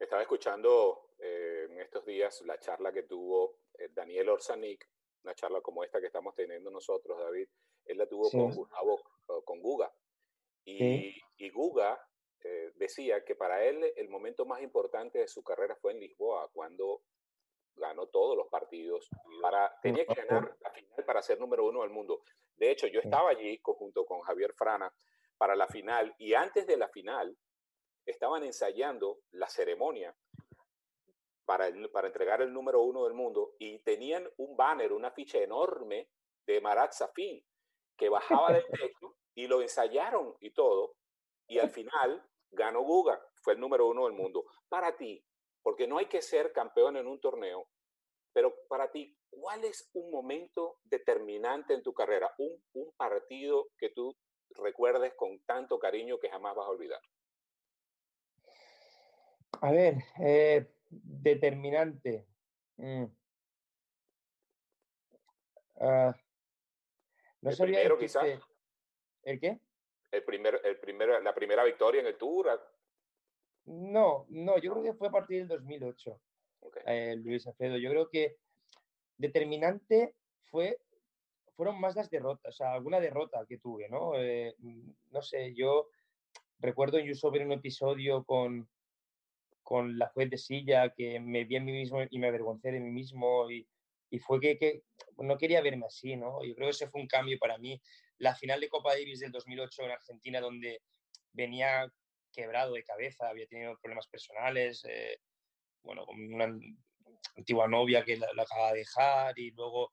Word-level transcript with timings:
Estaba 0.00 0.22
escuchando 0.22 1.10
eh, 1.20 1.68
en 1.70 1.78
estos 1.78 2.04
días 2.04 2.42
la 2.42 2.58
charla 2.58 2.92
que 2.92 3.04
tuvo 3.04 3.58
eh, 3.78 3.88
Daniel 3.94 4.30
Orsanic, 4.30 4.88
una 5.22 5.34
charla 5.36 5.60
como 5.60 5.84
esta 5.84 6.00
que 6.00 6.06
estamos 6.06 6.34
teniendo 6.34 6.72
nosotros, 6.72 7.18
David. 7.20 7.46
Él 7.84 7.98
la 7.98 8.08
tuvo 8.08 8.28
con, 8.30 9.44
con 9.44 9.60
Guga. 9.62 9.92
Y, 10.64 11.14
y 11.36 11.50
Guga 11.50 12.04
decía 12.80 13.24
que 13.24 13.36
para 13.36 13.62
él 13.64 13.92
el 13.94 14.08
momento 14.08 14.46
más 14.46 14.62
importante 14.62 15.18
de 15.18 15.28
su 15.28 15.44
carrera 15.44 15.76
fue 15.76 15.92
en 15.92 16.00
Lisboa, 16.00 16.50
cuando 16.52 17.02
ganó 17.76 18.06
todos 18.08 18.36
los 18.36 18.48
partidos. 18.48 19.08
Para, 19.40 19.78
tenía 19.80 20.06
que 20.06 20.14
ganar 20.14 20.56
la 20.60 20.70
final 20.70 21.04
para 21.04 21.22
ser 21.22 21.38
número 21.38 21.66
uno 21.66 21.82
del 21.82 21.90
mundo. 21.90 22.22
De 22.56 22.70
hecho, 22.70 22.86
yo 22.86 23.00
estaba 23.00 23.30
allí 23.30 23.60
junto 23.62 24.04
con 24.04 24.20
Javier 24.22 24.54
Frana 24.54 24.92
para 25.36 25.54
la 25.54 25.68
final 25.68 26.14
y 26.18 26.34
antes 26.34 26.66
de 26.66 26.76
la 26.76 26.88
final 26.88 27.36
estaban 28.04 28.44
ensayando 28.44 29.20
la 29.32 29.48
ceremonia 29.48 30.14
para, 31.44 31.70
para 31.92 32.08
entregar 32.08 32.42
el 32.42 32.52
número 32.52 32.82
uno 32.82 33.04
del 33.04 33.14
mundo 33.14 33.54
y 33.58 33.78
tenían 33.80 34.28
un 34.38 34.56
banner, 34.56 34.92
una 34.92 35.10
ficha 35.10 35.38
enorme 35.38 36.08
de 36.46 36.60
Marat 36.60 36.92
Safin 36.92 37.44
que 37.96 38.08
bajaba 38.08 38.52
del 38.52 38.64
techo 38.72 39.16
y 39.34 39.46
lo 39.46 39.60
ensayaron 39.60 40.34
y 40.40 40.50
todo. 40.50 40.96
Y 41.46 41.58
al 41.58 41.70
final 41.70 42.29
ganó 42.50 42.82
Guga, 42.82 43.20
fue 43.42 43.54
el 43.54 43.60
número 43.60 43.88
uno 43.88 44.06
del 44.06 44.14
mundo. 44.14 44.44
Para 44.68 44.96
ti, 44.96 45.24
porque 45.62 45.86
no 45.86 45.98
hay 45.98 46.06
que 46.06 46.22
ser 46.22 46.52
campeón 46.52 46.96
en 46.96 47.06
un 47.06 47.20
torneo, 47.20 47.68
pero 48.32 48.54
para 48.68 48.90
ti, 48.90 49.16
¿cuál 49.28 49.64
es 49.64 49.90
un 49.92 50.10
momento 50.10 50.78
determinante 50.84 51.74
en 51.74 51.82
tu 51.82 51.92
carrera? 51.92 52.32
Un, 52.38 52.62
un 52.74 52.92
partido 52.96 53.68
que 53.76 53.90
tú 53.90 54.16
recuerdes 54.50 55.14
con 55.14 55.40
tanto 55.44 55.78
cariño 55.78 56.18
que 56.18 56.30
jamás 56.30 56.54
vas 56.54 56.66
a 56.66 56.70
olvidar. 56.70 57.00
A 59.62 59.72
ver, 59.72 59.94
eh, 60.20 60.72
determinante. 60.88 62.26
Mm. 62.76 63.04
Uh, 65.74 66.12
no 67.42 67.50
el 67.50 67.56
primero, 67.56 67.98
quizás. 67.98 68.26
¿El 69.22 69.40
qué? 69.40 69.60
El 70.10 70.24
primer, 70.24 70.60
el 70.64 70.78
primer, 70.78 71.22
la 71.22 71.34
primera 71.34 71.64
victoria 71.64 72.00
en 72.00 72.06
el 72.06 72.16
Tour. 72.16 72.60
No, 73.66 74.26
no, 74.28 74.58
yo 74.58 74.72
creo 74.72 74.82
que 74.82 74.94
fue 74.94 75.08
a 75.08 75.12
partir 75.12 75.38
del 75.38 75.48
2008, 75.48 76.20
eh, 76.86 77.16
Luis 77.16 77.46
Alfredo. 77.46 77.76
Yo 77.76 77.90
creo 77.90 78.08
que 78.08 78.36
determinante 79.16 80.14
fue, 80.50 80.78
fueron 81.54 81.80
más 81.80 81.94
las 81.94 82.10
derrotas, 82.10 82.54
o 82.54 82.56
sea, 82.56 82.72
alguna 82.72 83.00
derrota 83.00 83.44
que 83.46 83.58
tuve, 83.58 83.88
¿no? 83.88 84.12
Eh, 84.16 84.56
no 85.10 85.22
sé, 85.22 85.54
yo 85.54 85.88
recuerdo 86.58 86.98
incluso 86.98 87.30
ver 87.30 87.46
un 87.46 87.52
episodio 87.52 88.24
con, 88.24 88.68
con 89.62 89.98
la 89.98 90.08
juez 90.08 90.30
de 90.30 90.38
silla 90.38 90.90
que 90.90 91.20
me 91.20 91.44
vi 91.44 91.56
a 91.56 91.60
mí 91.60 91.72
mismo 91.72 92.00
y 92.08 92.18
me 92.18 92.28
avergoncé 92.28 92.72
de 92.72 92.80
mí 92.80 92.90
mismo 92.90 93.50
y, 93.50 93.68
y 94.10 94.18
fue 94.18 94.40
que, 94.40 94.58
que, 94.58 94.82
no 95.18 95.38
quería 95.38 95.62
verme 95.62 95.86
así, 95.86 96.16
¿no? 96.16 96.44
Yo 96.44 96.54
creo 96.54 96.66
que 96.66 96.72
ese 96.72 96.88
fue 96.88 97.00
un 97.00 97.06
cambio 97.06 97.38
para 97.38 97.58
mí. 97.58 97.80
La 98.20 98.34
final 98.34 98.60
de 98.60 98.68
Copa 98.68 98.92
Davis 98.92 99.20
del 99.20 99.32
2008 99.32 99.82
en 99.84 99.90
Argentina, 99.92 100.40
donde 100.40 100.82
venía 101.32 101.90
quebrado 102.30 102.74
de 102.74 102.84
cabeza, 102.84 103.30
había 103.30 103.46
tenido 103.46 103.78
problemas 103.80 104.08
personales, 104.08 104.84
eh, 104.86 105.18
bueno, 105.82 106.04
con 106.04 106.34
una 106.34 106.54
antigua 107.36 107.66
novia 107.66 108.04
que 108.04 108.18
la, 108.18 108.26
acaba 108.42 108.72
de 108.72 108.80
dejar 108.80 109.38
y 109.38 109.52
luego 109.52 109.92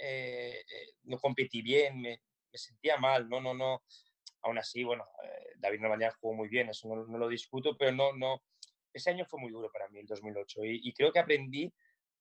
eh, 0.00 0.58
eh, 0.58 0.92
no 1.04 1.18
competí 1.18 1.62
bien, 1.62 2.00
me, 2.00 2.20
sentía 2.52 2.96
mal, 2.96 3.28
no, 3.28 3.40
no, 3.40 3.54
no. 3.54 3.84
Aún 4.42 4.58
así, 4.58 4.82
bueno, 4.82 5.06
David 5.58 5.80
Navallán 5.80 6.12
jugó 6.20 6.34
muy 6.34 6.48
bien, 6.48 6.68
eso 6.68 6.88
no, 6.88 7.18
lo 7.18 7.28
discuto, 7.28 7.76
pero 7.76 7.92
no, 7.92 8.12
no. 8.12 8.42
Ese 8.92 9.10
año 9.10 9.24
fue 9.24 9.40
muy 9.40 9.52
duro 9.52 9.70
para 9.70 9.88
mí, 9.88 10.00
el 10.00 10.06
2008, 10.06 10.64
y, 10.64 10.80
y 10.82 10.92
creo 10.94 11.12
que 11.12 11.20
aprendí 11.20 11.72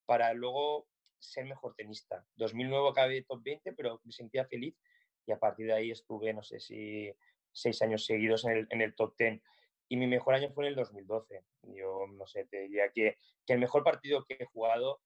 para 0.05 0.33
luego 0.33 0.87
ser 1.17 1.45
mejor 1.45 1.73
tenista. 1.75 2.23
2009 2.35 2.89
acabé 2.89 3.23
top 3.23 3.41
20, 3.43 3.73
pero 3.73 4.01
me 4.03 4.11
sentía 4.11 4.45
feliz 4.45 4.75
y 5.25 5.31
a 5.31 5.39
partir 5.39 5.67
de 5.67 5.73
ahí 5.73 5.91
estuve, 5.91 6.33
no 6.33 6.43
sé 6.43 6.59
si 6.59 7.11
seis 7.51 7.81
años 7.81 8.05
seguidos 8.05 8.45
en 8.45 8.51
el, 8.51 8.67
en 8.69 8.81
el 8.81 8.95
top 8.95 9.15
10. 9.17 9.41
Y 9.87 9.97
mi 9.97 10.07
mejor 10.07 10.33
año 10.33 10.51
fue 10.51 10.65
en 10.65 10.69
el 10.69 10.75
2012. 10.75 11.43
Yo, 11.63 12.07
no 12.07 12.25
sé, 12.25 12.45
te 12.45 12.61
diría 12.61 12.91
que, 12.91 13.17
que 13.45 13.53
el 13.53 13.59
mejor 13.59 13.83
partido 13.83 14.25
que 14.25 14.37
he 14.39 14.45
jugado, 14.45 15.01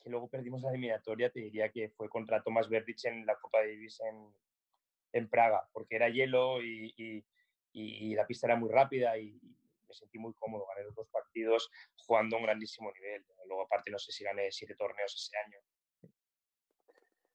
que 0.00 0.10
luego 0.10 0.28
perdimos 0.28 0.62
la 0.62 0.70
eliminatoria, 0.70 1.30
te 1.30 1.40
diría 1.40 1.70
que 1.70 1.90
fue 1.90 2.08
contra 2.08 2.42
Tomás 2.42 2.68
Verdich 2.68 3.04
en 3.06 3.26
la 3.26 3.36
Copa 3.36 3.58
Davis 3.58 4.00
en, 4.00 4.34
en 5.12 5.28
Praga, 5.28 5.68
porque 5.72 5.96
era 5.96 6.08
hielo 6.08 6.62
y, 6.62 6.94
y, 6.96 7.24
y, 7.72 8.14
la 8.14 8.26
pista 8.26 8.46
era 8.46 8.56
muy 8.56 8.70
rápida 8.70 9.16
y, 9.18 9.38
me 9.90 9.94
sentí 9.94 10.18
muy 10.18 10.32
cómodo. 10.34 10.66
Gané 10.68 10.84
los 10.84 10.94
dos 10.94 11.08
partidos 11.08 11.68
jugando 11.96 12.36
a 12.36 12.38
un 12.38 12.44
grandísimo 12.44 12.92
nivel. 12.92 13.26
Luego, 13.46 13.62
aparte, 13.62 13.90
no 13.90 13.98
sé 13.98 14.12
si 14.12 14.22
gané 14.22 14.52
siete 14.52 14.76
torneos 14.76 15.14
ese 15.14 15.36
año. 15.36 15.58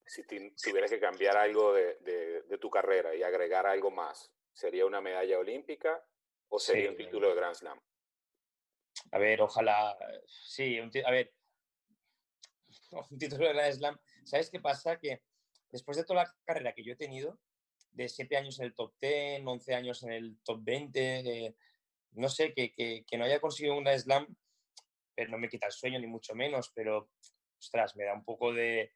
Si 0.05 0.23
tuvieras 0.23 0.91
que 0.91 0.99
cambiar 0.99 1.35
algo 1.35 1.73
de, 1.73 1.97
de, 2.47 2.57
tu 2.59 2.69
carrera 2.69 3.15
y 3.15 3.23
agregar 3.23 3.65
algo 3.65 3.89
más, 3.89 4.31
¿sería 4.53 4.85
una 4.85 5.01
medalla 5.01 5.39
olímpica 5.39 6.05
o 6.49 6.59
sería 6.59 6.91
un 6.91 6.95
título 6.95 7.29
de 7.29 7.35
Grand 7.35 7.55
Slam? 7.55 7.81
A 9.11 9.17
ver, 9.17 9.41
ojalá. 9.41 9.97
Sí, 10.27 10.79
un 10.79 10.91
a 11.05 11.11
ver. 11.11 11.33
Un 13.09 13.17
título 13.17 13.47
de 13.47 13.53
Grand 13.53 13.73
Slam. 13.73 13.99
¿Sabes 14.23 14.49
qué 14.49 14.59
pasa? 14.59 14.97
Que 14.99 15.21
después 15.71 15.97
de 15.97 16.03
toda 16.05 16.23
la 16.23 16.35
carrera 16.45 16.73
que 16.73 16.83
yo 16.83 16.93
he 16.93 16.97
tenido, 16.97 17.39
de 17.91 18.07
siete 18.07 18.37
años 18.37 18.59
en 18.59 18.65
el 18.65 18.75
top 18.75 18.93
10, 19.01 19.41
11 19.45 19.73
años 19.73 20.03
en 20.03 20.11
el 20.11 20.37
top 20.43 20.59
20, 20.63 21.55
no 22.11 22.29
sé, 22.29 22.53
que, 22.53 22.73
que, 22.73 23.05
que, 23.05 23.17
no 23.17 23.25
haya 23.25 23.39
conseguido 23.39 23.75
una 23.75 23.97
slam, 23.97 24.27
pero 25.13 25.31
no 25.31 25.37
me 25.37 25.49
quita 25.49 25.65
el 25.65 25.71
sueño 25.71 25.99
ni 25.99 26.07
mucho 26.07 26.35
menos, 26.35 26.71
pero, 26.73 27.09
ostras, 27.59 27.95
me 27.95 28.05
da 28.05 28.13
un 28.13 28.23
poco 28.23 28.53
de, 28.53 28.93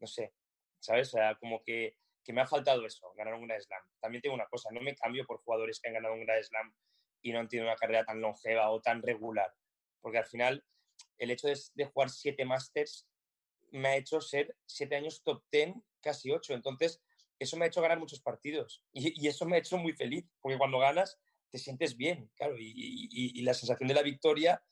no 0.00 0.06
sé, 0.06 0.34
¿sabes? 0.80 1.08
O 1.08 1.18
sea, 1.18 1.36
como 1.36 1.62
que, 1.62 1.96
que 2.24 2.32
me 2.32 2.40
ha 2.40 2.46
faltado 2.46 2.84
eso, 2.84 3.12
ganar 3.16 3.34
una 3.34 3.58
slam. 3.60 3.82
También 4.00 4.22
tengo 4.22 4.34
una 4.34 4.46
cosa, 4.46 4.70
no 4.72 4.80
me 4.80 4.94
cambio 4.94 5.24
por 5.26 5.38
jugadores 5.42 5.80
que 5.80 5.88
han 5.88 5.94
ganado 5.94 6.14
un 6.14 6.24
gran 6.24 6.42
slam 6.42 6.74
y 7.22 7.32
no 7.32 7.40
han 7.40 7.48
tenido 7.48 7.68
una 7.68 7.76
carrera 7.76 8.04
tan 8.04 8.20
longeva 8.20 8.70
o 8.70 8.80
tan 8.80 9.02
regular, 9.02 9.52
porque 10.00 10.18
al 10.18 10.26
final 10.26 10.64
el 11.18 11.30
hecho 11.30 11.48
de, 11.48 11.58
de 11.74 11.84
jugar 11.84 12.10
siete 12.10 12.44
Masters 12.44 13.06
me 13.72 13.88
ha 13.88 13.96
hecho 13.96 14.20
ser 14.20 14.56
siete 14.66 14.96
años 14.96 15.22
top 15.22 15.44
ten, 15.50 15.84
casi 16.00 16.30
ocho, 16.30 16.54
entonces 16.54 17.02
eso 17.38 17.56
me 17.56 17.64
ha 17.64 17.68
hecho 17.68 17.82
ganar 17.82 17.98
muchos 17.98 18.20
partidos 18.20 18.82
y, 18.92 19.22
y 19.22 19.28
eso 19.28 19.46
me 19.46 19.56
ha 19.56 19.58
hecho 19.58 19.76
muy 19.76 19.92
feliz, 19.92 20.26
porque 20.40 20.58
cuando 20.58 20.78
ganas 20.78 21.18
te 21.50 21.58
sientes 21.58 21.96
bien, 21.96 22.30
claro, 22.36 22.56
y, 22.58 22.68
y, 22.68 23.38
y, 23.38 23.42
la 23.42 23.54
sensación 23.54 23.88
de 23.88 23.94
la 23.94 24.02
victoria, 24.02 24.62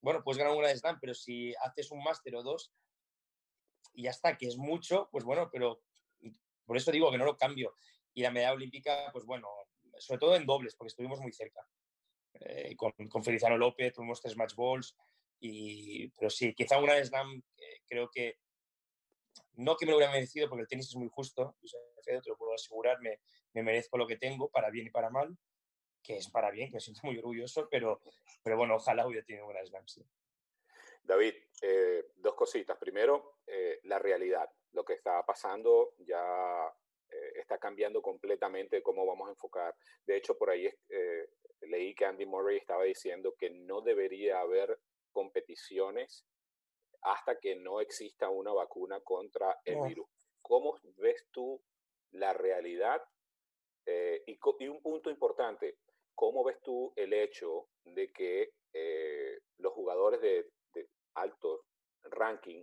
bueno, 0.00 0.22
puedes 0.24 0.38
ganar 0.38 0.56
una 0.56 0.74
slam, 0.74 0.98
pero 1.00 1.14
si 1.14 1.54
haces 1.56 1.90
un 1.90 2.02
máster 2.02 2.34
o 2.36 2.42
dos 2.42 2.72
y 3.94 4.02
ya 4.02 4.10
está, 4.10 4.36
que 4.36 4.46
es 4.46 4.56
mucho, 4.56 5.08
pues 5.10 5.24
bueno, 5.24 5.48
pero 5.50 5.80
por 6.66 6.76
eso 6.76 6.90
digo 6.90 7.10
que 7.10 7.18
no 7.18 7.24
lo 7.24 7.36
cambio. 7.36 7.74
Y 8.12 8.22
la 8.22 8.30
medalla 8.30 8.54
olímpica, 8.54 9.10
pues 9.12 9.24
bueno, 9.24 9.48
sobre 9.98 10.18
todo 10.18 10.36
en 10.36 10.46
dobles, 10.46 10.74
porque 10.76 10.88
estuvimos 10.88 11.20
muy 11.20 11.32
cerca. 11.32 11.66
Eh, 12.40 12.74
con, 12.76 12.92
con, 13.08 13.22
Feliciano 13.22 13.56
López, 13.56 13.92
tuvimos 13.92 14.20
tres 14.20 14.36
match 14.36 14.54
balls, 14.56 14.96
y, 15.40 16.08
pero 16.10 16.30
sí, 16.30 16.54
quizá 16.54 16.78
una 16.78 17.02
slam 17.04 17.42
eh, 17.56 17.80
creo 17.86 18.10
que 18.10 18.38
no 19.54 19.76
que 19.76 19.86
me 19.86 19.92
lo 19.92 19.98
hubiera 19.98 20.12
merecido, 20.12 20.48
porque 20.48 20.62
el 20.62 20.68
tenis 20.68 20.88
es 20.88 20.96
muy 20.96 21.08
justo, 21.08 21.56
te 22.04 22.20
lo 22.26 22.36
puedo 22.36 22.54
asegurar, 22.54 23.00
me, 23.00 23.20
me 23.52 23.62
merezco 23.62 23.98
lo 23.98 24.06
que 24.06 24.16
tengo, 24.16 24.48
para 24.48 24.70
bien 24.70 24.86
y 24.86 24.90
para 24.90 25.10
mal, 25.10 25.36
que 26.02 26.16
es 26.16 26.28
para 26.28 26.50
bien, 26.50 26.70
que 26.70 26.76
me 26.76 26.80
siento 26.80 27.00
muy 27.04 27.18
orgulloso, 27.18 27.68
pero, 27.70 28.00
pero 28.42 28.56
bueno, 28.56 28.76
ojalá 28.76 29.06
hubiera 29.06 29.24
tenido 29.24 29.46
una 29.46 29.64
slam, 29.64 29.86
sí. 29.86 30.04
David, 31.04 31.34
eh, 31.62 32.06
dos 32.16 32.34
cositas. 32.34 32.78
Primero, 32.78 33.36
eh, 33.46 33.80
la 33.84 33.98
realidad. 33.98 34.50
Lo 34.72 34.84
que 34.84 34.94
está 34.94 35.24
pasando 35.24 35.94
ya 35.98 36.66
eh, 37.10 37.32
está 37.36 37.58
cambiando 37.58 38.02
completamente 38.02 38.82
cómo 38.82 39.06
vamos 39.06 39.28
a 39.28 39.32
enfocar. 39.32 39.76
De 40.06 40.16
hecho, 40.16 40.36
por 40.36 40.50
ahí 40.50 40.68
eh, 40.88 41.28
leí 41.62 41.94
que 41.94 42.06
Andy 42.06 42.26
Murray 42.26 42.56
estaba 42.56 42.84
diciendo 42.84 43.34
que 43.38 43.50
no 43.50 43.82
debería 43.82 44.40
haber 44.40 44.78
competiciones 45.12 46.26
hasta 47.02 47.38
que 47.38 47.54
no 47.54 47.80
exista 47.80 48.30
una 48.30 48.52
vacuna 48.52 49.00
contra 49.00 49.60
el 49.64 49.76
oh. 49.76 49.84
virus. 49.84 50.08
¿Cómo 50.40 50.78
ves 50.96 51.26
tú 51.30 51.62
la 52.12 52.32
realidad? 52.32 53.02
Y, 53.86 54.38
y 54.60 54.68
un 54.68 54.80
punto 54.80 55.10
importante, 55.10 55.76
¿Cómo 56.14 56.44
ves 56.44 56.60
tú 56.62 56.92
el 56.96 57.12
hecho 57.12 57.68
de 57.84 58.12
que 58.12 58.52
eh, 58.72 59.40
los 59.58 59.72
jugadores 59.72 60.20
de, 60.20 60.48
ranking 62.24 62.62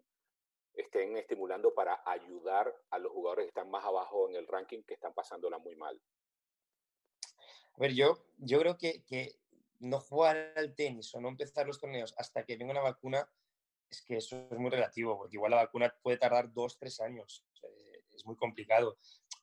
estén 0.74 1.18
estimulando 1.18 1.74
para 1.74 2.02
ayudar 2.06 2.74
a 2.90 2.98
los 2.98 3.12
jugadores 3.12 3.46
que 3.46 3.50
están 3.50 3.70
más 3.70 3.84
abajo 3.86 4.30
en 4.30 4.36
el 4.36 4.48
ranking 4.48 4.84
que 4.84 4.96
están 4.96 5.14
pasándola 5.14 5.58
muy 5.60 5.76
mal? 5.76 6.02
A 7.74 7.80
ver, 7.80 7.94
yo, 7.94 8.26
yo 8.38 8.60
creo 8.60 8.78
que, 8.78 9.04
que 9.06 9.36
no 9.80 10.00
jugar 10.00 10.54
al 10.56 10.74
tenis 10.76 11.14
o 11.14 11.22
no 11.22 11.30
empezar 11.30 11.68
los 11.68 11.80
torneos 11.80 12.14
hasta 12.18 12.44
que 12.46 12.58
venga 12.58 12.72
una 12.72 12.82
vacuna, 12.82 13.30
es 13.90 14.02
que 14.02 14.18
eso 14.18 14.48
es 14.50 14.58
muy 14.58 14.70
relativo, 14.70 15.18
porque 15.18 15.36
igual 15.36 15.52
la 15.52 15.64
vacuna 15.64 15.94
puede 16.02 16.18
tardar 16.18 16.52
dos, 16.54 16.78
tres 16.78 17.00
años. 17.02 17.46
Es 18.16 18.26
muy 18.26 18.36
complicado. 18.36 18.98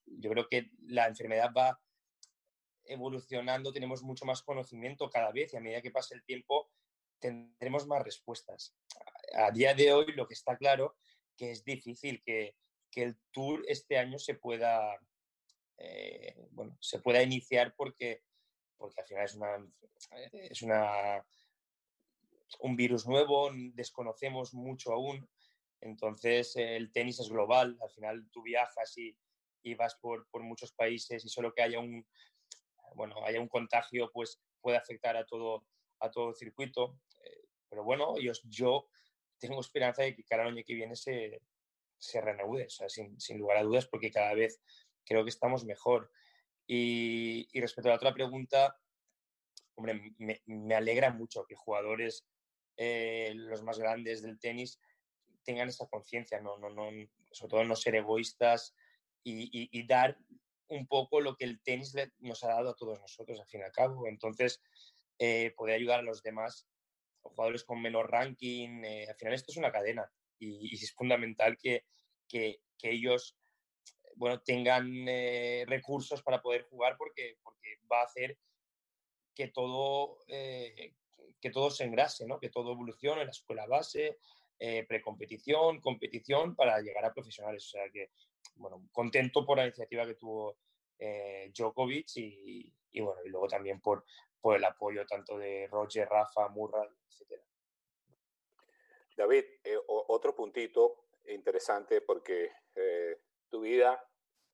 Yo 0.07 0.31
creo 0.31 0.49
que 0.49 0.71
la 0.87 1.07
enfermedad 1.07 1.53
va 1.57 1.81
evolucionando, 2.85 3.73
tenemos 3.73 4.03
mucho 4.03 4.25
más 4.25 4.43
conocimiento 4.43 5.11
cada 5.11 5.31
vez 5.33 5.53
y 5.53 5.57
a 5.57 5.61
medida 5.61 5.83
que 5.83 5.91
pase 5.91 6.15
el 6.15 6.25
tiempo 6.25 6.71
tendremos 7.19 7.87
más 7.87 8.03
respuestas. 8.03 8.75
A 9.39 9.51
día 9.51 9.75
de 9.75 9.93
hoy 9.93 10.13
lo 10.13 10.27
que 10.27 10.35
está 10.35 10.57
claro 10.57 10.97
que 11.37 11.53
es 11.53 11.65
difícil 11.65 12.21
que, 12.23 12.57
que 12.91 13.05
el 13.05 13.17
tour 13.31 13.63
este 13.69 13.97
año 13.97 14.19
se 14.19 14.35
pueda, 14.35 14.99
eh, 15.77 16.35
bueno, 16.51 16.77
se 16.81 16.99
pueda 16.99 17.23
iniciar 17.23 17.75
porque, 17.77 18.23
porque 18.77 19.01
al 19.01 19.07
final 19.07 19.25
es, 19.25 19.35
una, 19.35 19.73
es 20.33 20.63
una, 20.63 21.25
un 22.61 22.77
virus 22.77 23.07
nuevo, 23.07 23.51
desconocemos 23.75 24.53
mucho 24.55 24.93
aún. 24.93 25.29
Entonces 25.81 26.57
el 26.57 26.91
tenis 26.91 27.21
es 27.21 27.29
global, 27.29 27.79
al 27.81 27.91
final 27.91 28.29
tú 28.33 28.43
viajas 28.43 28.99
y, 28.99 29.17
y 29.63 29.75
vas 29.75 29.95
por, 29.95 30.29
por, 30.31 30.43
muchos 30.43 30.73
países 30.73 31.25
y 31.25 31.29
solo 31.29 31.53
que 31.53 31.63
haya 31.63 31.79
un, 31.79 32.05
bueno, 32.97 33.25
haya 33.25 33.41
un 33.41 33.49
contagio 33.49 34.11
pues 34.13 34.41
puede 34.61 34.77
afectar 34.77 35.17
a 35.17 35.25
todo, 35.25 35.65
a 36.01 36.11
todo 36.11 36.31
el 36.31 36.35
circuito. 36.35 36.99
Eh, 37.23 37.45
pero 37.69 37.85
bueno, 37.85 38.19
yo, 38.19 38.33
yo 38.45 38.89
tengo 39.39 39.61
esperanza 39.61 40.03
de 40.03 40.15
que 40.15 40.25
cada 40.25 40.45
año 40.45 40.63
que 40.65 40.75
viene 40.75 40.97
se, 40.97 41.41
se 41.99 42.21
reanude, 42.21 42.67
o 42.67 42.71
sea, 42.71 42.89
sin, 42.89 43.19
sin, 43.21 43.39
lugar 43.39 43.59
a 43.59 43.63
dudas, 43.63 43.87
porque 43.87 44.11
cada 44.11 44.35
vez 44.35 44.61
creo 45.05 45.25
que 45.25 45.31
estamos 45.31 45.65
mejor. 45.65 46.11
Y, 46.67 47.49
y 47.53 47.61
respecto 47.61 47.89
a 47.89 47.93
la 47.93 47.97
otra 47.97 48.15
pregunta, 48.15 48.79
hombre, 49.75 50.15
me, 50.19 50.43
me 50.47 50.75
alegra 50.75 51.13
mucho 51.13 51.45
que 51.47 51.55
jugadores, 51.55 52.27
eh, 52.77 53.33
los 53.35 53.63
más 53.63 53.79
grandes 53.79 54.23
del 54.23 54.39
tenis, 54.39 54.81
tengan 55.45 55.69
esa 55.69 55.87
conciencia, 55.87 56.41
no, 56.41 56.59
no, 56.59 56.69
no, 56.69 56.91
sobre 57.33 57.51
todo 57.51 57.65
no 57.65 57.75
ser 57.75 57.95
egoístas 57.95 58.75
y, 59.25 59.45
y, 59.45 59.69
y, 59.73 59.87
dar 59.87 60.19
un 60.69 60.87
poco 60.87 61.21
lo 61.21 61.37
que 61.37 61.45
el 61.45 61.61
tenis 61.63 61.95
nos 62.19 62.45
ha 62.45 62.49
dado 62.49 62.71
a 62.71 62.77
todos 62.77 63.01
nosotros, 63.01 63.41
al 63.41 63.47
fin 63.47 63.61
y 63.61 63.65
al 63.65 63.73
cabo. 63.73 64.07
Entonces, 64.07 64.61
eh, 65.19 65.53
poder 65.57 65.77
ayudar 65.77 66.01
a 66.01 66.03
los 66.03 66.23
demás, 66.23 66.69
jugadores 67.23 67.65
con 67.65 67.81
menor 67.81 68.11
ranking, 68.11 68.83
eh, 68.85 69.07
al 69.09 69.17
final 69.17 69.35
esto 69.35 69.53
es 69.53 69.57
una 69.57 69.73
cadena 69.73 70.11
y, 70.39 70.75
es 70.75 70.93
fundamental 70.93 71.57
que, 71.59 71.85
que, 72.29 72.61
ellos 72.83 73.37
bueno, 74.17 74.41
tengan 74.41 74.87
eh, 75.09 75.65
recursos 75.67 76.23
para 76.23 76.41
poder 76.41 76.63
jugar 76.63 76.97
porque, 76.97 77.39
porque 77.43 77.79
va 77.91 78.01
a 78.01 78.05
hacer 78.05 78.39
que 79.35 79.49
todo, 79.49 80.19
eh, 80.29 80.95
que 81.41 81.51
todo 81.51 81.71
se 81.71 81.85
engrase, 81.85 82.27
¿no? 82.27 82.39
que 82.39 82.51
todo 82.51 82.73
evolucione, 82.73 83.25
la 83.25 83.31
escuela 83.31 83.67
base, 83.67 84.19
precompetición, 84.89 85.81
competición 85.81 86.57
para 86.57 86.81
llegar 86.81 87.05
a 87.05 87.15
profesionales. 87.15 87.65
O 87.67 87.69
sea 87.69 87.89
que, 87.93 88.11
bueno, 88.57 88.89
contento 88.91 89.47
por 89.47 89.59
la 89.59 89.67
iniciativa 89.67 90.05
que 90.05 90.17
tuvo 90.17 90.59
Djokovic 91.55 92.17
y, 92.17 92.75
y, 92.91 93.01
bueno, 93.01 93.21
y 93.25 93.29
luego 93.29 93.47
también 93.47 93.81
por, 93.81 94.05
por 94.41 94.57
el 94.57 94.65
apoyo 94.65 95.07
tanto 95.07 95.39
de 95.39 95.67
Roger, 95.71 96.09
Rafa, 96.09 96.49
Murray, 96.49 96.89
etcétera. 97.07 97.43
David, 99.17 99.45
eh, 99.65 99.79
otro 99.87 100.35
puntito 100.35 101.07
interesante 101.27 102.01
porque 102.01 102.53
eh, 102.75 103.21
tu 103.49 103.61
vida, 103.61 104.01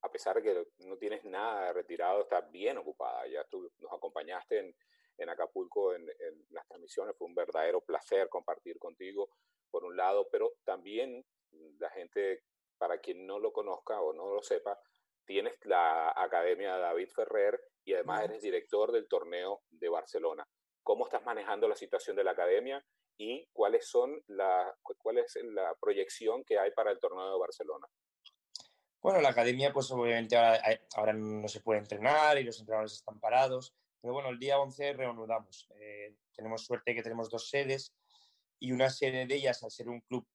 a 0.02 0.10
pesar 0.10 0.36
de 0.36 0.42
que 0.42 0.86
no 0.86 0.96
tienes 0.96 1.24
nada 1.24 1.72
retirado, 1.72 2.22
está 2.22 2.40
bien 2.40 2.78
ocupada. 2.78 3.26
Ya 3.26 3.44
tú 3.44 3.70
nos 3.78 3.92
acompañaste 3.92 4.58
en, 4.58 4.76
en 5.18 5.28
Acapulco 5.28 5.94
en, 5.94 6.06
las 6.50 6.66
transmisiones, 6.66 7.16
fue 7.16 7.26
un 7.26 7.34
verdadero 7.34 7.80
placer 7.80 8.28
compartir 8.28 8.78
contigo, 8.78 9.30
por 9.70 9.84
un 9.84 9.96
lado, 9.96 10.28
pero 10.30 10.52
también 10.64 11.24
la 11.78 11.90
gente, 11.90 12.44
para 12.78 12.98
quien 12.98 13.26
no 13.26 13.38
lo 13.38 13.52
conozca 13.52 14.00
o 14.00 14.12
no 14.12 14.32
lo 14.32 14.42
sepa, 14.42 14.78
tienes 15.26 15.54
la 15.64 16.12
Academia 16.16 16.76
David 16.76 17.08
Ferrer 17.14 17.60
y 17.84 17.94
además 17.94 18.24
eres 18.24 18.42
director 18.42 18.92
del 18.92 19.08
torneo 19.08 19.62
de 19.70 19.88
Barcelona. 19.88 20.46
¿Cómo 20.82 21.06
estás 21.06 21.24
manejando 21.24 21.68
la 21.68 21.76
situación 21.76 22.16
de 22.16 22.24
la 22.24 22.32
academia 22.32 22.84
y 23.16 23.46
cuáles 23.52 23.88
son 23.88 24.22
la, 24.28 24.74
cuál 24.82 25.18
es 25.18 25.38
la 25.42 25.74
proyección 25.80 26.44
que 26.44 26.58
hay 26.58 26.70
para 26.72 26.90
el 26.90 26.98
torneo 26.98 27.32
de 27.32 27.38
Barcelona. 27.38 27.86
Bueno, 29.00 29.20
la 29.20 29.30
academia, 29.30 29.72
pues 29.72 29.90
obviamente 29.90 30.36
ahora, 30.36 30.60
ahora 30.96 31.12
no 31.12 31.46
se 31.48 31.60
puede 31.60 31.80
entrenar 31.80 32.38
y 32.38 32.44
los 32.44 32.58
entrenadores 32.58 32.94
están 32.94 33.20
parados, 33.20 33.74
pero 34.00 34.14
bueno, 34.14 34.30
el 34.30 34.38
día 34.38 34.58
11 34.58 34.94
reanudamos. 34.94 35.68
Eh, 35.78 36.16
tenemos 36.34 36.64
suerte 36.64 36.94
que 36.94 37.02
tenemos 37.02 37.30
dos 37.30 37.48
sedes 37.48 37.94
y 38.58 38.72
una 38.72 38.88
sede 38.88 39.26
de 39.26 39.34
ellas, 39.34 39.62
al 39.62 39.70
ser 39.70 39.88
un 39.88 40.00
club 40.00 40.26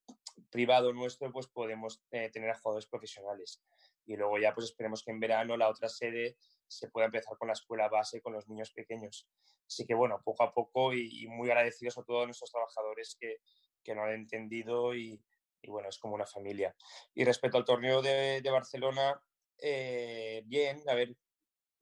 privado 0.52 0.94
nuestro, 0.94 1.32
pues 1.32 1.48
podemos 1.48 2.02
eh, 2.12 2.30
tener 2.30 2.52
a 2.52 2.60
jugadores 2.60 2.88
profesionales. 2.88 3.62
Y 4.10 4.18
luego 4.18 4.40
ya 4.40 4.56
pues 4.56 4.66
esperemos 4.66 5.04
que 5.04 5.12
en 5.12 5.20
verano 5.20 5.56
la 5.56 5.70
otra 5.70 5.88
sede 5.88 6.36
se 6.68 6.90
pueda 6.90 7.06
empezar 7.06 7.38
con 7.38 7.48
la 7.48 7.54
escuela 7.54 7.88
base 7.90 8.22
con 8.22 8.34
los 8.34 8.48
niños 8.48 8.72
pequeños. 8.72 9.30
Así 9.68 9.86
que 9.86 9.94
bueno, 9.94 10.20
poco 10.26 10.42
a 10.42 10.52
poco 10.52 10.94
y, 10.94 11.24
y 11.24 11.28
muy 11.28 11.48
agradecidos 11.50 12.00
a 12.00 12.04
todos 12.04 12.26
nuestros 12.26 12.52
trabajadores 12.52 13.16
que, 13.20 13.38
que 13.84 13.94
no 13.94 14.04
han 14.04 14.14
entendido 14.14 14.96
y, 14.96 15.24
y, 15.62 15.70
bueno, 15.70 15.90
es 15.90 16.00
como 16.00 16.16
una 16.16 16.26
familia. 16.26 16.76
Y 17.14 17.24
respecto 17.24 17.60
al 17.60 17.66
torneo 17.66 18.02
de, 18.02 18.42
de 18.42 18.50
Barcelona, 18.50 19.22
eh, 19.60 20.42
bien, 20.48 20.82
a 20.88 20.96
ver, 20.96 21.16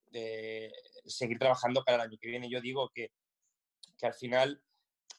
de 0.07 0.73
seguir 1.05 1.39
trabajando 1.39 1.81
para 1.85 1.95
el 1.95 2.09
año 2.09 2.17
que 2.19 2.27
viene. 2.27 2.49
Yo 2.49 2.59
digo 2.59 2.89
que, 2.93 3.13
que 3.97 4.05
al 4.05 4.13
final 4.13 4.61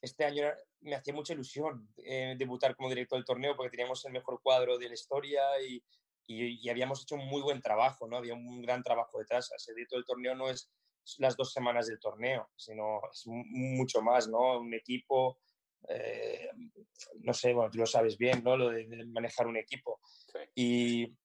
este 0.02 0.26
año 0.26 0.44
me 0.80 0.94
hacía 0.94 1.14
mucha 1.14 1.32
ilusión 1.32 1.88
eh, 2.04 2.34
debutar 2.36 2.76
como 2.76 2.90
director 2.90 3.18
del 3.18 3.24
torneo 3.24 3.56
porque 3.56 3.70
teníamos 3.70 4.04
el 4.04 4.12
mejor 4.12 4.42
cuadro 4.42 4.76
de 4.76 4.88
la 4.88 4.94
historia 4.94 5.42
y, 5.66 5.82
y, 6.28 6.60
y, 6.62 6.68
habíamos 6.68 7.02
hecho 7.02 7.14
un 7.14 7.26
muy 7.26 7.40
buen 7.40 7.60
trabajo, 7.60 8.06
¿no? 8.06 8.18
Había 8.18 8.34
un 8.34 8.60
gran 8.60 8.82
trabajo 8.82 9.18
detrás. 9.18 9.50
Ese 9.56 9.72
director 9.72 9.98
del 9.98 10.04
torneo 10.04 10.34
no 10.34 10.50
es 10.50 10.70
las 11.16 11.36
dos 11.36 11.52
semanas 11.52 11.86
del 11.86 11.98
torneo, 11.98 12.50
sino 12.54 13.00
es 13.10 13.24
mucho 13.26 14.02
más, 14.02 14.28
¿no? 14.28 14.58
Un 14.58 14.74
equipo, 14.74 15.38
eh, 15.88 16.50
no 17.20 17.32
sé, 17.32 17.54
bueno, 17.54 17.70
tú 17.70 17.78
lo 17.78 17.86
sabes 17.86 18.18
bien, 18.18 18.44
¿no? 18.44 18.56
Lo 18.58 18.68
de, 18.68 18.86
de 18.86 19.06
manejar 19.06 19.46
un 19.46 19.56
equipo. 19.56 20.00
Sí. 20.04 20.38
Y, 20.54 21.16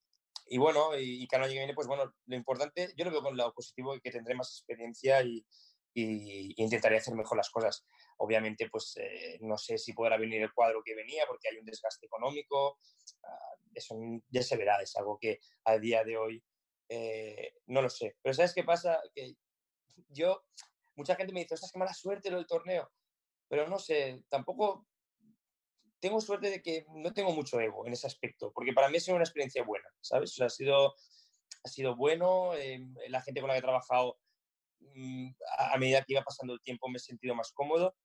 y, 0.48 0.58
bueno, 0.58 0.98
y, 0.98 1.24
y 1.24 1.28
que 1.28 1.38
viene, 1.50 1.74
pues 1.74 1.88
bueno, 1.88 2.14
lo 2.26 2.36
importante, 2.36 2.94
yo 2.96 3.04
lo 3.04 3.12
veo 3.12 3.22
con 3.22 3.32
el 3.32 3.38
lado 3.38 3.54
positivo, 3.54 4.00
que 4.02 4.12
tendré 4.12 4.36
más 4.36 4.50
experiencia 4.58 5.22
y, 5.22 5.46
y, 5.94 6.62
intentaré 6.62 6.98
hacer 6.98 7.16
mejor 7.16 7.38
las 7.38 7.50
cosas. 7.50 7.86
Obviamente, 8.18 8.70
pues 8.70 8.98
eh, 8.98 9.38
no 9.42 9.58
sé 9.58 9.78
si 9.78 9.94
podrá 9.94 10.18
venir 10.18 10.42
el 10.42 10.54
cuadro 10.54 10.82
que 10.84 10.96
venía 10.96 11.26
porque 11.28 11.50
hay 11.50 11.58
un 11.58 11.66
desgaste 11.66 12.06
económico, 12.06 12.80
uh, 13.24 13.70
eso 13.74 13.96
ya 14.30 14.44
se 14.44 14.58
verá, 14.58 14.82
es 14.82 14.96
algo 14.96 15.18
que 15.20 15.40
a 15.66 15.78
día 15.78 16.04
de 16.04 16.18
hoy 16.18 16.44
eh, 16.90 17.54
no 17.68 17.82
lo 17.82 17.90
sé. 17.90 18.16
Pero 18.22 18.34
¿sabes 18.34 18.54
qué 18.54 18.64
pasa? 18.64 19.02
Que 19.16 19.36
yo, 20.10 20.44
mucha 20.96 21.16
gente 21.16 21.34
me 21.34 21.42
dice, 21.42 21.56
ostras, 21.56 21.72
qué 21.72 21.80
mala 21.80 21.94
suerte 21.94 22.30
lo 22.30 22.38
del 22.38 22.48
torneo. 22.48 22.92
Pero 23.48 23.68
no 23.68 23.80
sé, 23.80 24.24
tampoco 24.30 24.88
tengo 26.00 26.20
suerte 26.20 26.50
de 26.50 26.62
que 26.62 26.86
no 26.90 27.14
tengo 27.14 27.32
mucho 27.32 27.60
ego 27.60 27.88
en 27.88 27.94
ese 27.94 28.08
aspecto, 28.08 28.52
porque 28.54 28.74
para 28.74 28.90
mí 28.90 28.98
ha 28.98 29.00
sido 29.00 29.16
una 29.16 29.24
experiencia 29.24 29.64
buena, 29.64 29.88
¿sabes? 30.02 30.38
O 30.40 30.44
ha, 30.44 30.50
sido, 30.50 30.96
ha 31.64 31.70
sido 31.70 31.96
bueno, 31.96 32.54
eh, 32.56 32.86
la 33.08 33.22
gente 33.22 33.40
con 33.40 33.48
la 33.48 33.54
que 33.54 33.60
he 33.60 33.62
trabajado, 33.62 34.20
a, 35.58 35.74
a, 35.74 35.78
medida 35.78 36.04
que 36.04 36.14
iba 36.14 36.24
pasando 36.24 36.54
el 36.54 36.62
tiempo 36.62 36.88
me 36.90 36.98
he 36.98 37.00
sentido 37.00 37.36
más 37.36 37.52
cómodo 37.52 37.96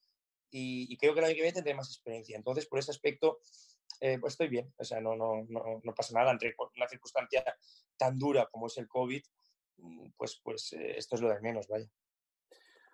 y, 0.51 0.93
y 0.93 0.97
creo 0.97 1.15
que 1.15 1.21
el 1.21 1.27
año 1.27 1.35
que 1.35 1.43
viene 1.43 1.55
tendré 1.55 1.75
más 1.75 1.91
experiencia. 1.91 2.37
Entonces, 2.37 2.67
por 2.67 2.79
ese 2.79 2.91
aspecto, 2.91 3.41
eh, 4.01 4.19
pues 4.21 4.35
estoy 4.35 4.49
bien, 4.49 4.73
o 4.77 4.85
sea, 4.85 5.01
no, 5.01 5.17
no, 5.17 5.45
no, 5.49 5.81
no, 5.83 5.95
pasa 5.95 6.15
nada 6.15 6.31
entre 6.31 6.55
una 6.77 6.89
circunstancia 6.89 7.45
tan 7.97 8.17
dura 8.17 8.47
como 8.47 8.69
es 8.69 8.79
el 8.79 8.87
COVID, 8.87 9.23
mm, 9.79 10.11
pues, 10.17 10.41
pues 10.43 10.73
eh, 10.75 10.97
esto 10.97 11.17
es 11.17 11.23
lo 11.23 11.29
de 11.29 11.41
menos, 11.41 11.67
vaya. 11.67 11.89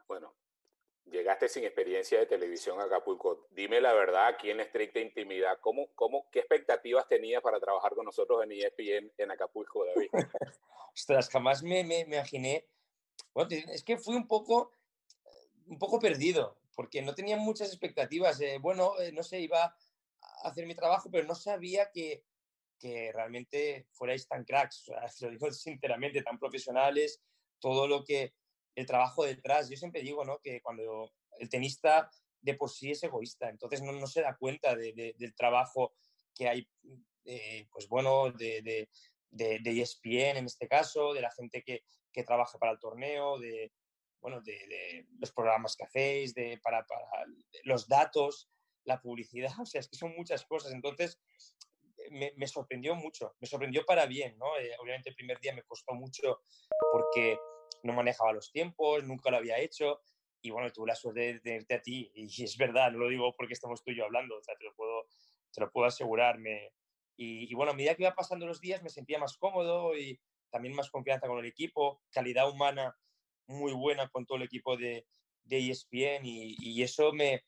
Bueno, 0.09 0.35
llegaste 1.05 1.49
sin 1.49 1.65
experiencia 1.65 2.19
de 2.19 2.27
televisión 2.27 2.81
a 2.81 2.85
Acapulco. 2.85 3.47
Dime 3.51 3.83
la 3.83 3.93
verdad, 3.93 4.29
aquí 4.29 4.51
en 4.51 4.61
estricta 4.61 4.99
intimidad, 4.99 5.59
¿cómo, 5.61 5.89
cómo, 5.95 6.29
¿qué 6.31 6.39
expectativas 6.41 7.07
tenías 7.07 7.43
para 7.43 7.61
trabajar 7.61 7.95
con 7.95 8.07
nosotros 8.07 8.43
en 8.43 8.53
ESPN 8.53 9.13
en 9.19 9.31
Acapulco, 9.31 9.85
David? 9.85 10.09
Ostras, 10.95 11.29
jamás 11.29 11.63
me, 11.63 11.85
me, 11.85 12.07
me 12.07 12.17
imaginé. 12.17 12.67
Es 13.51 13.83
que 13.83 13.99
fui 13.99 14.17
un 14.17 14.29
poco, 14.29 14.73
un 15.67 15.79
poco 15.79 15.99
perdido, 15.99 16.59
porque 16.75 17.03
no 17.03 17.15
tenía 17.15 17.37
muchas 17.37 17.69
expectativas. 17.69 18.41
Eh, 18.41 18.59
bueno, 18.61 18.99
eh, 19.01 19.13
no 19.13 19.23
sé, 19.23 19.41
iba 19.41 19.65
a 19.65 20.49
hacer 20.49 20.67
mi 20.67 20.75
trabajo, 20.75 21.11
pero 21.11 21.27
no 21.27 21.35
sabía 21.35 21.91
que, 21.91 22.25
que 22.79 23.13
realmente 23.13 23.87
fuerais 23.93 24.27
tan 24.29 24.45
cracks. 24.45 24.83
O 24.83 24.85
sea, 24.85 25.07
lo 25.21 25.31
digo 25.31 25.51
sinceramente, 25.51 26.23
tan 26.23 26.39
profesionales, 26.39 27.23
todo 27.59 27.89
lo 27.89 28.05
que 28.05 28.35
el 28.75 28.87
trabajo 28.87 29.25
detrás. 29.25 29.69
Yo 29.69 29.77
siempre 29.77 30.03
digo 30.03 30.25
¿no? 30.25 30.39
que 30.41 30.61
cuando 30.61 31.13
el 31.39 31.49
tenista 31.49 32.11
de 32.41 32.55
por 32.55 32.71
sí 32.71 32.91
es 32.91 33.03
egoísta, 33.03 33.49
entonces 33.49 33.83
no, 33.83 33.93
no 33.93 34.07
se 34.07 34.21
da 34.21 34.37
cuenta 34.37 34.77
de, 34.77 34.93
de, 34.93 35.15
del 35.19 35.35
trabajo 35.35 35.95
que 36.35 36.49
hay, 36.49 36.69
eh, 37.25 37.67
pues 37.73 37.89
bueno, 37.89 38.31
de, 38.31 38.89
de, 39.31 39.81
ESPN 39.81 40.37
en 40.37 40.47
este 40.47 40.69
caso, 40.69 41.15
de 41.15 41.23
la 41.23 41.31
gente 41.31 41.63
que, 41.63 41.85
que 42.15 42.23
trabaja 42.23 42.59
para 42.59 42.73
el 42.73 42.79
torneo, 42.79 43.39
de, 43.39 43.73
bueno, 44.21 44.41
de, 44.41 45.07
los 45.19 45.33
programas 45.33 45.77
que 45.77 45.85
hacéis, 45.85 46.33
de, 46.33 46.59
para, 46.63 46.87
para 46.87 47.27
los 47.65 47.89
datos, 47.89 48.49
la 48.85 49.01
publicidad, 49.01 49.53
o 49.61 49.67
sea, 49.67 49.81
es 49.81 49.89
que 49.89 49.97
son 49.97 50.15
muchas 50.17 50.47
cosas. 50.47 50.73
Entonces, 50.73 51.21
me, 52.11 52.33
me 52.37 52.47
sorprendió 52.47 52.95
mucho, 52.95 53.35
me 53.41 53.47
sorprendió 53.47 53.85
para 53.85 54.07
bien, 54.07 54.39
¿no? 54.39 54.57
Eh, 54.59 54.75
obviamente 54.81 55.11
el 55.11 55.17
primer 55.17 55.41
día 55.41 55.55
me 55.55 55.63
costó 55.63 55.95
mucho 55.95 56.43
porque 56.93 57.39
no 57.83 57.93
manejaba 57.93 58.33
los 58.33 58.51
tiempos, 58.53 59.05
nunca 59.05 59.31
lo 59.31 59.39
había 59.39 59.59
hecho 59.59 60.01
y 60.43 60.51
bueno, 60.51 60.71
tuve 60.71 60.89
la 60.89 60.95
suerte 60.95 61.21
de 61.21 61.41
tenerte 61.41 61.75
a 61.75 61.83
ti 61.83 62.13
y 62.15 62.45
es 62.45 62.57
verdad, 62.57 62.93
no 62.93 62.99
lo 62.99 63.09
digo 63.09 63.35
porque 63.37 63.55
estamos 63.55 63.83
tú 63.83 63.91
y 63.91 63.97
yo 63.97 64.05
hablando, 64.05 64.37
o 64.37 64.41
te 64.41 64.65
lo 64.65 64.75
puedo, 64.75 65.07
te 65.53 65.61
lo 65.61 65.71
puedo 65.71 65.87
asegurar. 65.87 66.39
y, 67.17 67.51
y, 67.51 67.55
bueno, 67.55 67.73
a 67.73 67.75
medida 67.75 67.95
que 67.95 68.03
iba 68.03 68.15
pasando 68.15 68.47
los 68.47 68.61
días 68.61 68.83
me 68.83 68.91
sentía 68.91 69.19
más 69.19 69.37
cómodo 69.37 69.97
y 69.97 70.21
también 70.55 70.77
más 70.77 70.89
confianza 70.89 71.27
con 71.27 71.41
el 71.41 71.47
equipo, 71.47 72.01
calidad 72.13 72.49
humana 72.49 72.97
muy 73.49 73.73
buena 73.73 74.09
con 74.09 74.25
todo 74.25 74.39
el 74.39 74.45
equipo 74.45 74.77
de, 74.77 75.05
de 75.43 75.69
ESPN 75.69 76.25
y, 76.25 76.55
y 76.61 76.81
eso 76.85 77.13
me, 77.13 77.43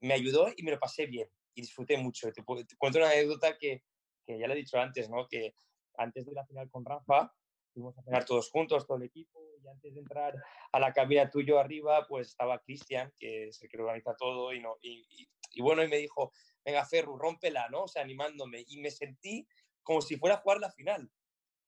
me 0.00 0.12
ayudó 0.12 0.48
y 0.56 0.64
me 0.64 0.72
lo 0.72 0.80
pasé 0.80 1.06
bien 1.06 1.28
y 1.54 1.60
disfruté 1.60 1.96
mucho. 1.98 2.32
Te, 2.32 2.42
cuento 2.42 2.98
una 2.98 3.10
anécdota 3.10 3.56
que, 3.56 3.84
que, 4.26 4.40
ya 4.40 4.48
le 4.48 4.54
he 4.54 4.56
dicho 4.56 4.76
antes, 4.76 5.08
¿no? 5.08 5.28
Que 5.28 5.54
antes 5.98 6.26
de 6.26 6.32
la 6.32 6.44
final 6.44 6.68
con 6.68 6.84
Rafa, 6.84 7.32
fuimos 7.72 7.96
a 7.96 8.02
cenar 8.02 8.24
todos 8.24 8.50
juntos, 8.50 8.84
todo 8.88 8.96
el 8.96 9.04
equipo, 9.04 9.40
y 9.62 9.68
antes 9.68 9.94
de 9.94 10.00
entrar 10.00 10.34
a 10.72 10.80
la 10.80 10.92
cabina 10.92 11.30
tuyo 11.30 11.60
arriba, 11.60 12.08
pues 12.08 12.30
estaba 12.30 12.58
Cristian, 12.58 13.12
que 13.16 13.50
es 13.50 13.62
el 13.62 13.68
que 13.68 13.78
organiza 13.78 14.16
todo, 14.16 14.52
y, 14.52 14.60
no, 14.60 14.78
y, 14.82 15.06
y, 15.52 15.62
bueno, 15.62 15.84
y 15.84 15.88
me 15.88 15.98
dijo, 15.98 16.32
venga, 16.64 16.84
Ferru, 16.84 17.16
rómpela, 17.16 17.68
¿no? 17.68 17.84
O 17.84 17.88
sea, 17.88 18.02
animándome, 18.02 18.64
y 18.66 18.80
me 18.80 18.90
sentí 18.90 19.46
como 19.84 20.00
si 20.00 20.16
fuera 20.16 20.34
a 20.34 20.40
jugar 20.40 20.58
la 20.58 20.72
final. 20.72 21.08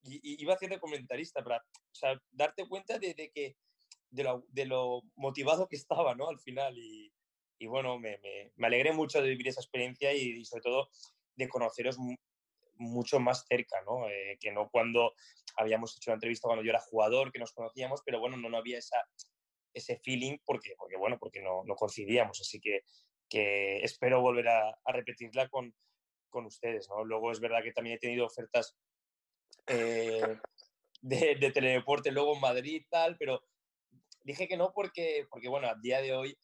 Y, 0.02 0.42
iba 0.42 0.54
haciendo 0.54 0.80
comentarista, 0.80 1.42
para 1.42 1.58
o 1.58 1.94
sea, 1.94 2.20
darte 2.30 2.66
cuenta 2.68 2.98
de, 2.98 3.14
de 3.14 3.30
que 3.30 3.56
de 4.10 4.24
lo, 4.24 4.44
de 4.48 4.64
lo, 4.64 5.02
motivado 5.16 5.68
que 5.68 5.76
estaba, 5.76 6.14
¿no? 6.14 6.28
Al 6.28 6.38
final, 6.38 6.76
y, 6.78 7.12
y 7.58 7.66
bueno, 7.66 7.98
me, 7.98 8.18
me, 8.18 8.52
me, 8.56 8.66
alegré 8.66 8.92
mucho 8.92 9.20
de 9.20 9.28
vivir 9.28 9.48
esa 9.48 9.60
experiencia 9.60 10.12
y, 10.12 10.44
sobre 10.44 10.62
todo 10.62 10.88
de 11.36 11.48
conoceros 11.48 11.98
mucho 12.78 13.20
más 13.20 13.44
cerca, 13.46 13.80
¿no? 13.82 14.08
Eh, 14.08 14.38
que 14.40 14.52
no 14.52 14.68
cuando 14.70 15.14
habíamos 15.56 15.96
hecho 15.96 16.10
la 16.10 16.14
entrevista 16.14 16.46
cuando 16.48 16.64
yo 16.64 16.70
era 16.70 16.80
jugador, 16.80 17.32
que 17.32 17.38
nos 17.38 17.52
conocíamos, 17.52 18.02
pero 18.04 18.20
bueno, 18.20 18.36
no, 18.36 18.48
no 18.48 18.56
había 18.56 18.78
esa, 18.78 18.98
ese 19.74 19.98
feeling 19.98 20.38
porque, 20.44 20.74
porque 20.76 20.96
bueno, 20.96 21.18
porque 21.18 21.42
no, 21.42 21.64
no 21.64 21.74
coincidíamos, 21.74 22.40
así 22.40 22.60
que, 22.60 22.82
que 23.28 23.78
espero 23.78 24.20
volver 24.20 24.48
a, 24.48 24.68
a 24.84 24.92
repetirla 24.92 25.48
con, 25.48 25.74
con, 26.30 26.46
ustedes, 26.46 26.88
¿no? 26.88 27.04
Luego 27.04 27.32
es 27.32 27.40
verdad 27.40 27.62
que 27.62 27.72
también 27.72 27.96
he 27.96 28.00
tenido 28.00 28.26
ofertas 28.26 28.76
eh, 29.68 30.38
de, 31.02 31.36
de 31.36 31.50
teledeporte 31.52 32.10
luego 32.10 32.34
en 32.34 32.40
Madrid 32.40 32.84
tal, 32.90 33.16
pero 33.18 33.42
dije 34.22 34.48
que 34.48 34.56
no 34.56 34.72
porque, 34.72 35.26
porque 35.30 35.48
bueno, 35.48 35.68
a 35.68 35.74
día 35.74 36.02
de 36.02 36.14
hoy 36.14 36.38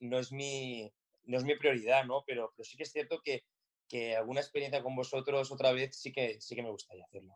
no 0.00 0.18
es 0.18 0.32
mi, 0.32 0.92
no 1.24 1.36
es 1.36 1.44
mi 1.44 1.56
prioridad, 1.56 2.04
¿no? 2.04 2.24
Pero, 2.26 2.52
pero 2.56 2.64
sí 2.64 2.76
que 2.76 2.84
es 2.84 2.92
cierto 2.92 3.20
que, 3.22 3.44
que 3.88 4.16
alguna 4.16 4.40
experiencia 4.40 4.82
con 4.82 4.96
vosotros 4.96 5.50
otra 5.52 5.72
vez 5.72 5.98
sí 6.00 6.12
que, 6.12 6.40
sí 6.40 6.54
que 6.54 6.62
me 6.62 6.70
gustaría 6.70 7.04
hacerlo. 7.04 7.34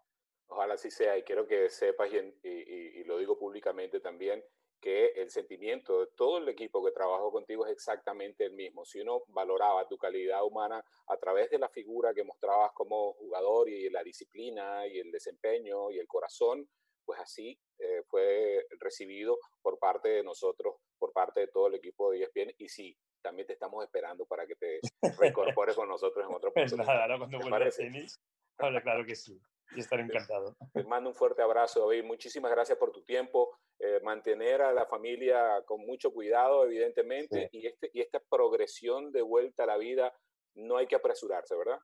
Ojalá 0.48 0.74
así 0.74 0.90
sea 0.90 1.16
y 1.16 1.22
quiero 1.22 1.46
que 1.46 1.70
sepas, 1.70 2.10
y, 2.12 2.48
y, 2.48 3.04
lo 3.04 3.18
digo 3.18 3.38
públicamente 3.38 4.00
también, 4.00 4.42
que 4.80 5.06
el 5.16 5.30
sentimiento 5.30 6.00
de 6.00 6.06
todo 6.16 6.38
el 6.38 6.48
equipo 6.48 6.84
que 6.84 6.92
trabajó 6.92 7.30
contigo 7.30 7.66
es 7.66 7.72
exactamente 7.72 8.46
el 8.46 8.52
mismo. 8.52 8.84
Si 8.84 9.00
uno 9.00 9.22
valoraba 9.28 9.86
tu 9.86 9.98
calidad 9.98 10.44
humana 10.44 10.82
a 11.08 11.16
través 11.18 11.50
de 11.50 11.58
la 11.58 11.68
figura 11.68 12.14
que 12.14 12.24
mostrabas 12.24 12.72
como 12.72 13.12
jugador 13.14 13.68
y 13.68 13.90
la 13.90 14.02
disciplina 14.02 14.86
y 14.86 14.98
el 14.98 15.10
desempeño 15.10 15.90
y 15.90 15.98
el 15.98 16.06
corazón, 16.06 16.68
pues 17.04 17.20
así 17.20 17.58
eh, 17.78 18.02
fue 18.06 18.66
recibido 18.78 19.38
por 19.60 19.78
parte 19.78 20.08
de 20.08 20.22
nosotros, 20.22 20.76
por 20.98 21.12
parte 21.12 21.40
de 21.40 21.48
todo 21.48 21.66
el 21.66 21.74
equipo 21.74 22.10
de 22.10 22.22
ESPN. 22.22 22.54
Y 22.58 22.68
sí, 22.68 22.96
también 23.20 23.46
te 23.46 23.52
estamos 23.52 23.84
esperando 23.84 24.26
para 24.26 24.46
que 24.46 24.54
te 24.56 24.80
reincorpores 25.20 25.76
con 25.76 25.88
nosotros 25.88 26.26
en 26.26 26.34
otro 26.34 26.52
Pues 26.52 26.76
nada, 26.76 27.06
¿no? 27.06 27.18
cuando 27.18 27.38
vuelva 27.38 27.66
a 27.66 27.70
tenis. 27.70 28.18
Claro, 28.56 28.80
claro 28.82 29.04
que 29.04 29.16
sí. 29.16 29.40
Y 29.76 29.80
estaré 29.80 30.02
encantado. 30.02 30.56
Te 30.72 30.84
mando 30.84 31.10
un 31.10 31.14
fuerte 31.14 31.42
abrazo, 31.42 31.80
David. 31.80 32.04
Muchísimas 32.04 32.50
gracias 32.50 32.76
por 32.78 32.90
tu 32.90 33.02
tiempo. 33.02 33.56
Eh, 33.78 34.00
mantener 34.02 34.62
a 34.62 34.72
la 34.72 34.86
familia 34.86 35.62
con 35.64 35.80
mucho 35.86 36.12
cuidado, 36.12 36.64
evidentemente, 36.64 37.48
sí. 37.50 37.58
y, 37.58 37.66
este, 37.66 37.90
y 37.94 38.00
esta 38.00 38.20
progresión 38.28 39.12
de 39.12 39.22
vuelta 39.22 39.64
a 39.64 39.66
la 39.66 39.76
vida 39.76 40.12
no 40.54 40.76
hay 40.76 40.86
que 40.86 40.96
apresurarse, 40.96 41.56
¿verdad? 41.56 41.78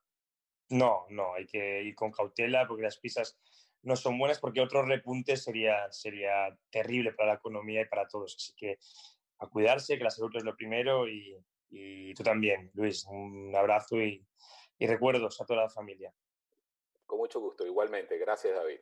No, 0.69 1.07
no, 1.11 1.35
hay 1.35 1.47
que 1.47 1.83
ir 1.83 1.95
con 1.95 2.11
cautela 2.11 2.67
porque 2.67 2.83
las 2.83 2.99
pisas 2.99 3.39
no 3.83 3.95
son 3.95 4.19
buenas 4.19 4.41
porque 4.41 4.61
otro 4.61 4.85
repunte 4.85 5.37
sería, 5.37 5.91
sería 5.93 6.49
terrible 6.71 7.13
para 7.13 7.31
la 7.31 7.37
economía 7.37 7.83
y 7.83 7.89
para 7.89 8.09
todos. 8.09 8.35
Así 8.35 8.53
que 8.57 8.79
a 9.39 9.47
cuidarse, 9.47 9.97
que 9.97 10.05
la 10.05 10.11
salud 10.11 10.35
es 10.35 10.45
lo 10.45 10.57
primero 10.57 11.09
y, 11.09 11.39
y 11.71 12.13
tú 12.15 12.25
también, 12.25 12.71
Luis. 12.75 13.07
Un 13.07 13.55
abrazo 13.55 13.97
y, 14.03 14.27
y 14.79 14.87
recuerdos 14.87 15.41
a 15.41 15.47
toda 15.47 15.63
la 15.63 15.71
familia. 15.71 16.13
Con 17.17 17.23
mucho 17.23 17.41
gusto, 17.41 17.65
igualmente. 17.65 18.19
Gracias, 18.19 18.55
David. 18.55 18.79